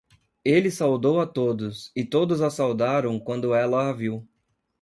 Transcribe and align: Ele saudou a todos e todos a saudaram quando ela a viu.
Ele 0.43 0.71
saudou 0.71 1.21
a 1.21 1.27
todos 1.27 1.91
e 1.95 2.03
todos 2.03 2.41
a 2.41 2.49
saudaram 2.49 3.19
quando 3.19 3.53
ela 3.53 3.87
a 3.87 3.93
viu. 3.93 4.27